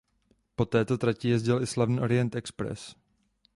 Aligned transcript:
Po 0.55 0.65
této 0.65 0.97
trati 0.97 1.29
jezdil 1.29 1.61
i 1.63 1.67
slavný 1.67 1.99
Orient 1.99 2.35
expres. 2.35 2.95